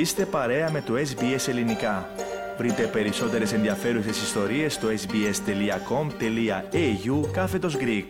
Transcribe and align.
Είστε 0.00 0.26
παρέα 0.26 0.70
με 0.70 0.80
το 0.80 0.94
SBS 0.94 1.48
Ελληνικά. 1.48 2.08
Βρείτε 2.58 2.86
περισσότερες 2.86 3.52
ενδιαφέρουσες 3.52 4.22
ιστορίες 4.22 4.74
στο 4.74 4.88
sbs.com.au 4.88 5.30
κάθετος 7.32 7.76
Greek. 7.76 8.06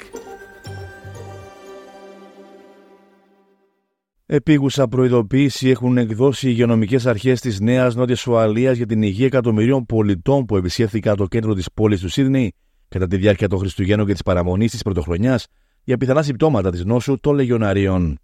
Επίγουσα 4.27 4.89
προειδοποίηση 4.89 5.69
έχουν 5.69 5.99
εκδώσει 5.99 6.47
οι 6.47 6.51
υγειονομικές 6.53 7.07
αρχές 7.07 7.41
της 7.41 7.61
Νέας 7.61 7.95
Νότιας 7.95 8.27
Ουαλίας 8.27 8.77
για 8.77 8.87
την 8.87 9.03
υγεία 9.03 9.27
εκατομμυρίων 9.27 9.87
πολιτών 9.87 10.45
που 10.45 10.57
επισκέφθηκαν 10.57 11.17
το 11.17 11.27
κέντρο 11.27 11.55
της 11.55 11.73
πόλης 11.75 12.01
του 12.01 12.09
Σίδνεϊ 12.09 12.53
κατά 12.89 13.07
τη 13.07 13.17
διάρκεια 13.17 13.49
των 13.49 13.59
Χριστουγέννων 13.59 14.07
και 14.07 14.13
της 14.13 14.23
παραμονής 14.23 14.71
της 14.71 14.83
Πρωτοχρονιάς 14.83 15.47
για 15.85 15.97
πιθανά 15.97 16.23
συμπτώματα 16.23 16.71
της 16.71 16.85
νόσου 16.85 17.21
των 17.21 17.35
λεγιοναρίων. 17.35 18.19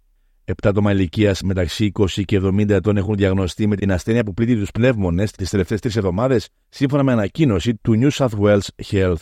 Επτά 0.49 0.69
άτομα 0.69 0.91
ηλικίας 0.91 1.41
μεταξύ 1.41 1.91
20 1.99 2.23
και 2.25 2.39
70 2.43 2.69
ετών 2.69 2.97
έχουν 2.97 3.15
διαγνωστεί 3.15 3.67
με 3.67 3.75
την 3.75 3.91
ασθένεια 3.91 4.23
που 4.23 4.33
πλήττει 4.33 4.55
τους 4.55 4.71
πνεύμονες 4.71 5.31
τις 5.31 5.49
τελευταίες 5.49 5.79
τρεις 5.79 5.95
εβδομάδες, 5.95 6.49
σύμφωνα 6.69 7.03
με 7.03 7.11
ανακοίνωση 7.11 7.75
του 7.75 7.99
New 8.01 8.09
South 8.11 8.39
Wales 8.39 8.67
Health. 8.91 9.21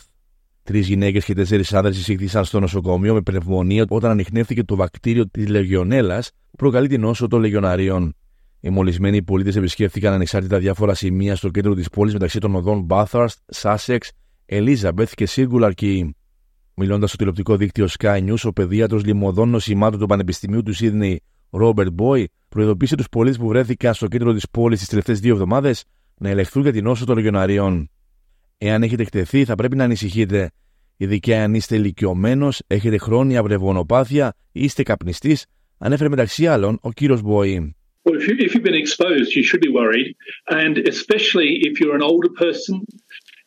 Τρεις 0.62 0.86
γυναίκες 0.86 1.24
και 1.24 1.34
τέσσερις 1.34 1.72
άνδρες 1.72 1.98
εισήχθησαν 1.98 2.44
στο 2.44 2.60
νοσοκομείο 2.60 3.14
με 3.14 3.20
πνευμονία 3.20 3.84
όταν 3.88 4.10
ανοιχνεύτηκε 4.10 4.64
το 4.64 4.76
βακτήριο 4.76 5.28
της 5.28 5.48
Λεγιονέλας 5.48 6.30
που 6.50 6.56
προκαλεί 6.56 6.88
την 6.88 7.00
νόσο 7.00 7.26
των 7.26 7.40
Λεγιοναρίων. 7.40 8.14
Οι 8.60 8.70
μολυσμένοι 8.70 9.22
πολίτες 9.22 9.56
επισκέφθηκαν 9.56 10.12
ανεξάρτητα 10.12 10.58
διάφορα 10.58 10.94
σημεία 10.94 11.36
στο 11.36 11.48
κέντρο 11.48 11.74
της 11.74 11.88
πόλης 11.88 12.12
μεταξύ 12.12 12.38
των 12.38 12.54
οδών 12.54 12.86
Bathurst, 12.90 13.36
Sussex, 13.54 13.98
Elizabeth 14.46 15.10
και 15.14 15.28
Circular 15.30 15.70
Key. 15.80 16.08
Μιλώντας 16.78 17.08
στο 17.08 17.18
τηλεοπτικό 17.18 17.56
δίκτυο 17.56 17.86
Sky 17.98 18.28
News, 18.28 18.42
ο 18.44 18.52
παιδίατρος 18.52 19.04
λιμωδών 19.04 19.48
νοσημάτων 19.48 20.00
του 20.00 20.06
Πανεπιστημίου 20.06 20.62
του 20.62 20.72
Σίδνεϊ, 20.72 21.22
Ρόμπερτ 21.50 21.90
Μπόι, 21.92 22.28
προειδοποίησε 22.48 22.96
τους 22.96 23.08
πολίτες 23.08 23.38
που 23.38 23.48
βρέθηκαν 23.48 23.94
στο 23.94 24.06
κέντρο 24.06 24.32
της 24.32 24.44
πόλης 24.50 24.78
τις 24.78 24.88
τελευταίες 24.88 25.20
δύο 25.20 25.32
εβδομάδες 25.32 25.84
να 26.18 26.28
ελεγχθούν 26.28 26.62
για 26.62 26.72
την 26.72 26.84
νόσο 26.84 27.04
των 27.04 27.16
λεγιοναρίων. 27.16 27.90
Εάν 28.58 28.82
έχετε 28.82 29.02
εκτεθεί, 29.02 29.44
θα 29.44 29.54
πρέπει 29.54 29.76
να 29.76 29.84
ανησυχείτε, 29.84 30.50
ειδικά 30.96 31.42
αν 31.42 31.54
είστε 31.54 31.76
ηλικιωμένος, 31.76 32.62
έχετε 32.66 32.98
χρόνια 32.98 33.42
βρεβονοπάθεια 33.42 34.34
ή 34.52 34.62
είστε 34.62 34.82
καπνιστής, 34.82 35.46
ανέφερε 35.78 36.08
μεταξύ 36.08 36.46
άλλων 36.46 36.78
ο 36.80 36.92
κύριος 36.92 37.22
Μπόι. 37.22 37.76
Well, 38.04 38.14
if, 38.20 38.28
you, 38.28 38.36
if 38.38 38.54
you've 38.54 38.68
been 38.72 38.82
exposed, 38.86 39.34
you 39.34 39.42
should 39.48 39.64
be 39.68 39.72
worried, 39.80 40.08
and 40.62 40.74
especially 40.94 41.50
if 41.68 41.80
you're 41.80 41.96
an 42.00 42.06
older 42.12 42.32
person 42.44 42.74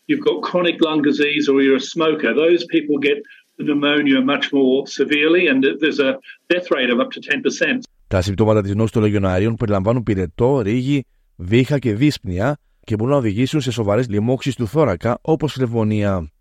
you've 0.09 0.25
got 0.29 0.37
chronic 0.47 0.77
lung 0.87 1.01
disease 1.09 1.43
or 1.51 1.57
you're 1.63 1.81
a 1.85 1.87
smoker, 1.95 2.29
those 2.45 2.61
people 2.75 2.95
get 3.09 3.17
the 3.57 3.65
pneumonia 3.69 4.19
much 4.33 4.45
more 4.57 4.77
severely 4.97 5.43
and 5.49 5.57
there's 5.81 6.01
a 6.09 6.11
death 6.51 6.67
rate 6.75 6.91
of 6.93 6.99
up 7.03 7.11
to 7.15 7.19
10%. 7.19 7.79
Τα 8.07 8.21
συμπτώματα 8.21 8.61
της 8.61 8.75
νόσου 8.75 8.91
των 8.91 9.01
λεγιοναρίων 9.01 9.55
περιλαμβάνουν 9.55 10.03
πυρετό, 10.03 10.61
ρίγη, 10.61 11.05
βήχα 11.35 11.79
και 11.79 11.93
δύσπνοια 11.95 12.57
και 12.83 12.95
μπορούν 12.95 13.13
να 13.13 13.19
οδηγήσουν 13.19 13.61
σε 13.61 13.71
σοβαρές 13.71 14.09
λοιμώξεις 14.09 14.55
του 14.55 14.67
θώρακα 14.67 15.17
όπως 15.21 15.53
φλεβονία. 15.53 16.31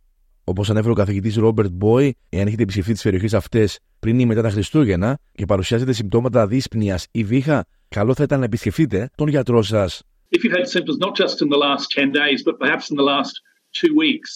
Όπως 0.45 0.71
ανέφερε 0.71 0.93
ο 0.93 0.95
καθηγητής 0.95 1.37
Ρόμπερτ 1.37 1.71
Μπόι, 1.73 2.15
εάν 2.29 2.47
έχετε 2.47 2.63
επισκεφθεί 2.63 2.93
τις 2.93 3.03
περιοχές 3.03 3.35
αυτές 3.35 3.79
πριν 3.99 4.19
ή 4.19 4.27
μετά 4.27 4.43
τα 4.43 4.51
Χριστούγεννα 4.51 5.19
και 5.33 5.45
παρουσιάζετε 5.45 5.93
συμπτώματα 5.93 6.47
δύσπνοιας 6.47 7.07
ή 7.11 7.25
βήχα, 7.25 7.65
καλό 7.89 8.15
θα 8.15 8.23
ήταν 8.23 8.39
να 8.39 8.45
επισκεφτείτε 8.45 9.11
τον 9.15 9.29
γιατρό 9.29 9.63
σας. 9.63 10.03
If 10.31 10.45
you've 10.45 10.57
had 10.59 10.69
symptoms 10.77 10.99
not 11.07 11.15
just 11.23 11.37
in 11.43 11.49
the 11.55 11.61
last 11.67 11.85
10 11.95 12.13
days, 12.13 12.43
but 12.49 12.55
perhaps 12.63 12.85
in 12.91 12.97
the 13.01 13.09
last 13.13 13.35
two 13.81 13.93
weeks 14.05 14.33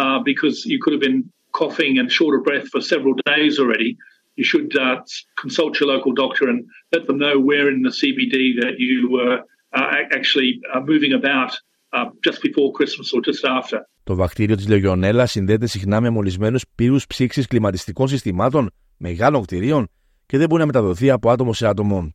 uh, 0.00 0.18
because 0.30 0.56
you 0.72 0.78
could 0.82 0.94
have 0.96 1.04
been 1.08 1.22
coughing 1.60 1.92
and 1.98 2.06
short 2.18 2.34
of 2.36 2.42
breath 2.48 2.66
for 2.72 2.80
several 2.92 3.14
days 3.32 3.54
already, 3.62 3.90
you 4.38 4.44
should 4.50 4.70
uh, 4.86 4.96
consult 5.42 5.72
your 5.78 5.88
local 5.94 6.12
doctor 6.24 6.44
and 6.52 6.58
let 6.94 7.02
them 7.08 7.18
know 7.24 7.36
where 7.48 7.66
in 7.74 7.80
the 7.86 7.94
CBD 8.00 8.34
that 8.62 8.74
you 8.78 9.10
were 9.16 9.36
uh, 9.78 9.86
actually 10.18 10.50
uh, 10.74 10.80
moving 10.92 11.12
about 11.20 11.52
uh, 11.96 12.06
just 12.26 12.40
before 12.42 12.68
Christmas 12.78 13.12
or 13.14 13.20
just 13.30 13.44
after. 13.44 13.78
Το 14.04 14.14
βακτήριο 14.14 14.56
της 14.56 14.68
Λεγιονέλα 14.68 15.26
συνδέεται 15.26 15.66
συχνά 15.66 16.00
με 16.00 16.10
μολυσμένους 16.10 16.64
πύρους 16.74 17.06
ψήξης 17.06 17.46
κλιματιστικών 17.46 18.08
συστημάτων 18.08 18.70
μεγάλων 18.96 19.42
κτηρίων 19.42 19.88
και 20.26 20.38
δεν 20.38 20.48
μπορεί 20.48 20.60
να 20.60 20.66
μεταδοθεί 20.66 21.10
από 21.10 21.30
άτομο 21.30 21.52
σε 21.52 21.66
άτομο. 21.66 22.14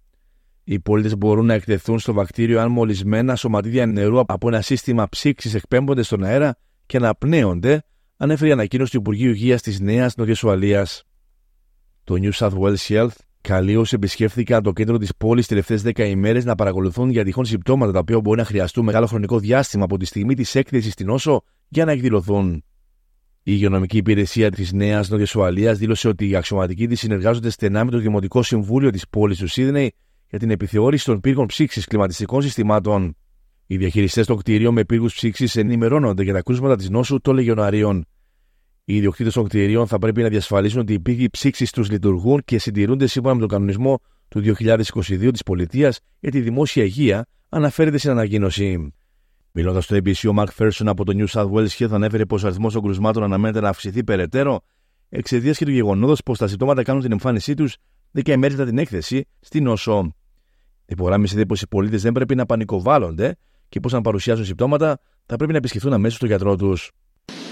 Οι 0.63 0.79
πολίτες 0.79 1.17
μπορούν 1.17 1.45
να 1.45 1.53
εκτεθούν 1.53 1.99
στο 1.99 2.13
βακτήριο 2.13 2.59
αν 2.59 2.71
μολυσμένα 2.71 3.35
σωματίδια 3.35 3.85
νερού 3.85 4.19
από 4.19 4.47
ένα 4.47 4.61
σύστημα 4.61 5.09
ψήξης 5.09 5.53
εκπέμπονται 5.53 6.01
στον 6.01 6.23
αέρα 6.23 6.57
και 6.85 6.97
αναπνέονται, 6.97 7.83
ανέφερε 8.17 8.49
η 8.49 8.53
ανακοίνωση 8.53 8.91
του 8.91 8.97
Υπουργείου 8.97 9.29
Υγείας 9.29 9.61
της 9.61 9.79
Νέας 9.79 10.15
Νότια 10.15 10.85
Το 12.03 12.15
New 12.17 12.31
South 12.31 12.57
Wales 12.59 12.87
Health 12.87 13.15
καλεί 13.41 13.75
όσοι 13.75 13.95
επισκέφθηκαν 13.95 14.63
το 14.63 14.71
κέντρο 14.71 14.97
της 14.97 15.15
πόλης 15.17 15.47
τις 15.47 15.67
τελευταίες 15.67 16.05
10 16.05 16.09
ημέρες 16.09 16.45
να 16.45 16.55
παρακολουθούν 16.55 17.09
για 17.09 17.23
τυχόν 17.23 17.45
συμπτώματα 17.45 17.91
τα 17.91 17.99
οποία 17.99 18.19
μπορεί 18.19 18.37
να 18.37 18.45
χρειαστούν 18.45 18.83
μεγάλο 18.85 19.05
χρονικό 19.05 19.39
διάστημα 19.39 19.83
από 19.83 19.97
τη 19.97 20.05
στιγμή 20.05 20.33
της 20.33 20.55
έκθεσης 20.55 20.93
στην 20.93 21.09
όσο 21.09 21.41
για 21.67 21.85
να 21.85 21.91
εκδηλωθούν. 21.91 22.63
Η 23.47 23.51
υγειονομική 23.53 23.97
υπηρεσία 23.97 24.51
της 24.51 24.73
Νέας 24.73 25.09
Νότια 25.09 25.27
Ουαλίας 25.35 25.77
δήλωσε 25.77 26.07
ότι 26.07 26.29
οι 26.29 26.35
αξιωματικοί 26.35 26.87
της 26.87 26.99
συνεργάζονται 26.99 27.49
στενά 27.49 27.85
με 27.85 27.91
το 27.91 27.97
Δημοτικό 27.97 28.43
Συμβούλιο 28.43 28.89
της 28.89 29.07
πόλης 29.09 29.37
του 29.37 29.47
Σίδνεϊ 29.47 29.93
για 30.29 30.39
την 30.39 30.49
επιθεώρηση 30.49 31.05
των 31.05 31.19
πύργων 31.19 31.45
ψήξης 31.45 31.85
κλιματιστικών 31.85 32.41
συστημάτων. 32.41 33.17
Οι 33.67 33.77
διαχειριστές 33.77 34.25
των 34.25 34.37
κτηρίων 34.37 34.73
με 34.73 34.83
πύργους 34.83 35.13
ψήξης 35.13 35.55
ενημερώνονται 35.55 36.23
για 36.23 36.33
τα 36.33 36.41
κρούσματα 36.41 36.75
της 36.75 36.89
νόσου 36.89 37.21
των 37.21 37.35
λεγιοναρίων. 37.35 38.05
Οι 38.85 38.95
ιδιοκτήτες 38.95 39.33
των 39.33 39.43
κτηρίων 39.43 39.87
θα 39.87 39.99
πρέπει 39.99 40.21
να 40.21 40.29
διασφαλίσουν 40.29 40.79
ότι 40.79 40.93
οι 40.93 40.99
πύργοι 40.99 41.29
ψήξης 41.29 41.71
τους 41.71 41.89
λειτουργούν 41.89 42.41
και 42.45 42.59
συντηρούνται 42.59 43.07
σύμφωνα 43.07 43.33
με 43.33 43.39
τον 43.39 43.49
κανονισμό 43.49 43.99
του 44.27 44.39
2022 44.39 45.29
της 45.31 45.43
Πολιτείας 45.43 45.99
για 46.19 46.31
τη 46.31 46.41
δημόσια 46.41 46.83
υγεία, 46.83 47.25
αναφέρεται 47.49 47.97
στην 47.97 48.09
ανακοίνωση. 48.09 48.93
Μιλώντας 49.51 49.83
στο 49.83 49.95
ABC, 49.95 50.29
ο 50.29 50.33
Μαρκ 50.33 50.51
Φέρσον 50.51 50.87
από 50.87 51.05
το 51.05 51.13
New 51.15 51.27
South 51.27 51.51
Wales 51.51 51.67
Health 51.67 51.91
ανέφερε 51.91 52.25
πως 52.25 52.43
ο 52.43 52.47
αριθμός 52.47 52.73
των 52.73 52.81
κρουσμάτων 52.81 53.23
αναμένεται 53.23 53.59
να 53.59 53.69
αυξηθεί 53.69 54.03
περαιτέρω 54.03 54.61
εξαιτίας 55.09 55.57
και 55.57 55.65
του 55.65 55.71
γεγονότος 55.71 56.21
πως 56.23 56.37
τα 56.37 56.47
συμπτώματα 56.47 56.83
κάνουν 56.83 57.01
την 57.01 57.11
εμφάνισή 57.11 57.53
τους 57.53 57.77
10 58.13 58.27
ημέρε 58.27 58.53
μετά 58.53 58.65
την 58.65 58.77
έκθεση 58.77 59.27
στην 59.39 59.63
νόσο. 59.63 60.15
Υπογράμμισε 60.85 61.45
πως 61.45 61.61
οι 61.61 61.67
πολίτες 61.67 62.01
δεν 62.01 62.11
πρέπει 62.11 62.35
να 62.35 62.45
πανικοβάλλονται 62.45 63.35
και 63.75 63.81
πω 63.81 63.95
αν 63.95 64.01
παρουσιάζουν 64.01 64.45
συμπτώματα 64.45 64.99
θα 65.25 65.35
πρέπει 65.35 65.51
να 65.51 65.57
επισκεφθούν 65.57 65.93
αμέσω 65.93 66.17
τον 66.19 66.27
γιατρό 66.27 66.55
του. 66.55 66.77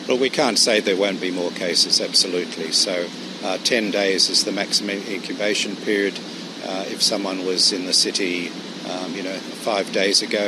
Well, 0.08 0.20
we 0.28 0.30
can't 0.40 0.60
say 0.68 0.76
there 0.80 1.02
won't 1.06 1.22
be 1.28 1.32
more 1.42 1.54
cases, 1.66 1.94
absolutely. 2.10 2.70
So, 2.86 2.96
uh, 3.48 3.58
10 3.64 3.92
days 3.92 4.22
is 4.34 4.40
the 4.44 4.56
maximum 4.62 5.00
incubation 5.16 5.72
period. 5.88 6.16
Uh, 6.70 6.94
if 6.94 7.00
someone 7.12 7.40
was 7.52 7.62
in 7.78 7.84
the 7.92 7.98
city, 8.06 8.36
um, 8.92 9.10
you 9.18 9.24
know, 9.28 9.38
five 9.70 9.88
days 10.02 10.18
ago 10.28 10.48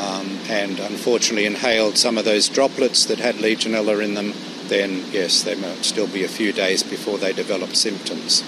um, 0.00 0.26
and 0.62 0.76
unfortunately 0.92 1.46
inhaled 1.52 1.94
some 2.06 2.16
of 2.20 2.24
those 2.30 2.44
droplets 2.56 3.00
that 3.08 3.18
had 3.26 3.34
Legionella 3.46 3.96
in 4.06 4.12
them, 4.18 4.28
then 4.73 4.89
yes, 5.11 5.43
they 5.43 5.55
might 5.55 5.83
still 5.93 6.07
be 6.07 6.23
a 6.23 6.31
few 6.39 6.51
days 6.63 6.81
before 6.95 7.17
they 7.23 7.33
develop 7.43 7.71
symptoms. 7.75 8.43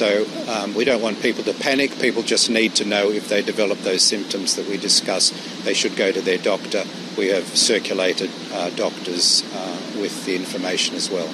So 0.00 0.08
um, 0.54 0.68
we 0.78 0.84
don't 0.84 1.02
want 1.06 1.16
people 1.28 1.44
to 1.50 1.54
panic. 1.68 1.90
People 2.06 2.22
just 2.34 2.46
need 2.58 2.72
to 2.80 2.84
know 2.84 3.04
if 3.20 3.24
they 3.32 3.42
develop 3.52 3.78
those 3.90 4.02
symptoms 4.12 4.48
that 4.56 4.66
we 4.70 4.76
discussed, 4.76 5.32
they 5.66 5.74
should 5.74 5.96
go 6.04 6.08
to 6.12 6.20
their 6.28 6.38
doctor. 6.52 6.82
We 7.20 7.26
have 7.36 7.46
circulated 7.70 8.30
uh, 8.52 8.70
doctors 8.84 9.44
uh, 9.60 9.78
with 10.02 10.14
the 10.26 10.34
information 10.42 10.96
as 10.96 11.10
well. 11.10 11.30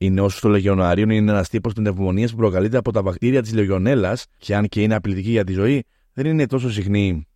Η 0.00 0.10
νόσο 0.10 0.40
των 0.40 0.50
λεγιοναρίων 0.50 1.10
είναι 1.10 1.30
ένα 1.30 1.44
τύπο 1.44 1.70
πνευμονία 1.70 2.28
που 2.28 2.36
προκαλείται 2.36 2.76
από 2.76 2.92
τα 2.92 3.02
βακτήρια 3.02 3.42
τη 3.42 3.52
λεγιονέλα 3.52 4.18
και 4.38 4.54
αν 4.54 4.68
και 4.68 4.82
είναι 4.82 4.94
απειλητική 4.94 5.30
για 5.30 5.44
τη 5.44 5.52
ζωή, 5.52 5.84
δεν 6.12 6.26
είναι 6.26 6.46
τόσο 6.46 6.70
συχνή. 6.70 7.26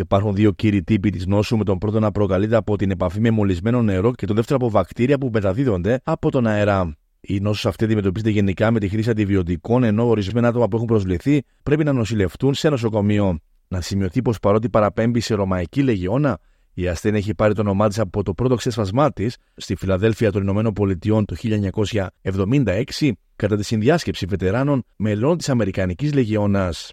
Υπάρχουν 0.00 0.34
δύο 0.34 0.50
κύριοι 0.50 0.82
τύποι 0.82 1.10
της 1.10 1.26
νόσου, 1.26 1.56
με 1.56 1.64
τον 1.64 1.78
πρώτο 1.78 2.00
να 2.00 2.10
προκαλείται 2.10 2.56
από 2.56 2.76
την 2.76 2.90
επαφή 2.90 3.20
με 3.20 3.30
μολυσμένο 3.30 3.82
νερό 3.82 4.12
και 4.12 4.26
τον 4.26 4.36
δεύτερο 4.36 4.58
από 4.62 4.70
βακτήρια 4.70 5.18
που 5.18 5.30
μεταδίδονται 5.32 6.00
από 6.04 6.30
τον 6.30 6.46
αέρα. 6.46 6.96
Η 7.20 7.40
νόσος 7.40 7.66
αυτή 7.66 7.84
αντιμετωπίζεται 7.84 8.30
γενικά 8.30 8.70
με 8.70 8.78
τη 8.78 8.88
χρήση 8.88 9.10
αντιβιωτικών, 9.10 9.82
ενώ 9.82 10.08
ορισμένα 10.08 10.48
άτομα 10.48 10.68
που 10.68 10.76
έχουν 10.76 10.88
προσβληθεί 10.88 11.42
πρέπει 11.62 11.84
να 11.84 11.92
νοσηλευτούν 11.92 12.54
σε 12.54 12.68
νοσοκομείο. 12.68 13.38
Να 13.68 13.80
σημειωθεί 13.80 14.22
πως 14.22 14.38
παρότι 14.38 14.68
παραπέμπει 14.68 15.20
σε 15.20 15.34
ρωμαϊκή 15.34 15.82
λεγιώνα, 15.82 16.38
η 16.72 16.88
ασθένεια 16.88 17.18
έχει 17.18 17.34
πάρει 17.34 17.54
το 17.54 17.60
όνομά 17.60 17.88
της 17.88 17.98
από 17.98 18.22
το 18.22 18.34
πρώτο 18.34 18.54
ξέσπασμά 18.54 19.12
της 19.12 19.36
στη 19.56 19.74
Φιλαδέλφια 19.74 20.32
των 20.32 20.42
Ηνωμένων 20.42 20.72
Πολιτειών 20.72 21.24
το 21.24 21.36
1976 22.22 23.10
κατά 23.36 23.56
τη 23.56 23.64
συνδιάσκεψη 23.64 24.26
βετεράνων 24.26 24.82
μελών 24.96 25.36
της 25.36 25.48
Αμερικανικής 25.48 26.14
Λεγιώνας. 26.14 26.92